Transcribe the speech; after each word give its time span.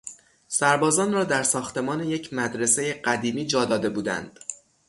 سربازان 0.47 1.13
را 1.13 1.23
در 1.23 1.43
ساختمان 1.43 2.03
یک 2.03 2.33
مدرسهی 2.33 2.93
قدیمی 2.93 3.45
جا 3.47 3.65
داده 3.65 3.89
بودند. 3.89 4.39